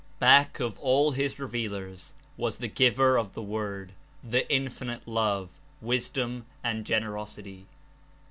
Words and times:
Back 0.17 0.59
of 0.59 0.79
all 0.79 1.11
his 1.11 1.37
Revealers 1.37 2.15
was 2.35 2.57
the 2.57 2.67
Giver 2.67 3.17
of 3.19 3.35
the 3.35 3.43
Word, 3.43 3.91
the 4.23 4.51
Infinite 4.51 5.07
Love, 5.07 5.49
Wisdom 5.79 6.47
and 6.63 6.85
Generosity. 6.87 7.67